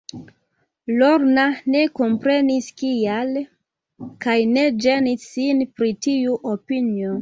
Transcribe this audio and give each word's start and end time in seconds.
Lorna 1.01 1.43
ne 1.75 1.83
komprenis 1.99 2.71
kial, 2.83 3.39
kaj 4.27 4.39
ne 4.59 4.67
ĝenis 4.89 5.33
sin 5.39 5.67
pri 5.79 5.97
tiu 6.05 6.45
opinio. 6.59 7.19